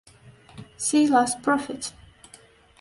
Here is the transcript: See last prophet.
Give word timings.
See 0.77 1.05
last 1.07 1.43
prophet. 1.43 1.93